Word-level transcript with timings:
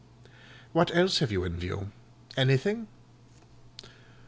"What 0.73 0.95
else 0.95 1.19
have 1.19 1.31
you 1.31 1.43
in 1.43 1.57
view—anything?" 1.57 2.87